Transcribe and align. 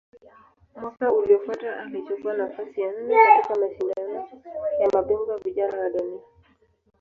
Mwaka 0.75 1.13
uliofuata 1.13 1.79
alichukua 1.79 2.33
nafasi 2.37 2.81
ya 2.81 2.91
nne 2.91 3.15
katika 3.37 3.55
Mashindano 3.59 4.27
ya 4.79 4.89
Mabingwa 4.93 5.37
Vijana 5.37 5.79
wa 5.79 5.89
Dunia. 5.89 6.21